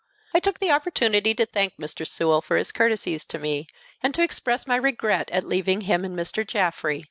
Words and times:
I 0.33 0.39
took 0.39 0.57
the 0.57 0.71
opportunity 0.71 1.35
to 1.35 1.45
thank 1.45 1.77
Mr. 1.77 2.07
Sewell 2.07 2.41
for 2.41 2.57
his 2.57 2.71
courtesies 2.71 3.23
to 3.27 3.37
me, 3.37 3.67
and 4.01 4.15
to 4.15 4.23
express 4.23 4.65
my 4.65 4.75
regret 4.75 5.29
at 5.29 5.45
leaving 5.45 5.81
him 5.81 6.03
and 6.03 6.17
Mr. 6.17 6.43
Jaffrey. 6.43 6.99